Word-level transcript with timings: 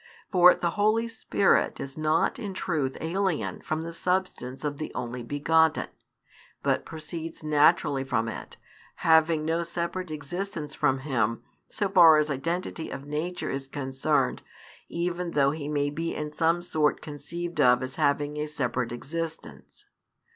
For 0.31 0.55
the 0.55 0.71
Holy 0.71 1.07
Spirit 1.07 1.79
is 1.79 1.95
not 1.95 2.39
in 2.39 2.55
truth 2.55 2.97
alien 2.99 3.61
from 3.61 3.83
the 3.83 3.93
Substance 3.93 4.63
of 4.63 4.79
the 4.79 4.91
Only 4.95 5.21
begotten, 5.21 5.89
but 6.63 6.87
proceeds 6.87 7.43
naturally 7.43 8.03
from 8.03 8.27
it, 8.27 8.57
having 9.05 9.45
no 9.45 9.61
separate 9.61 10.09
existence 10.09 10.73
from 10.73 11.01
Him 11.01 11.43
so 11.69 11.87
far 11.87 12.17
as 12.17 12.31
identity 12.31 12.89
of 12.89 13.05
nature 13.05 13.51
is 13.51 13.67
concerned, 13.67 14.41
even 14.89 15.33
though 15.33 15.51
He 15.51 15.69
may 15.69 15.91
be 15.91 16.15
in 16.15 16.33
some 16.33 16.63
sort 16.63 17.03
conceived 17.03 17.61
of 17.61 17.83
as 17.83 17.97
having 17.97 18.37
a 18.37 18.47
separate 18.47 18.91
existence. 18.91 19.85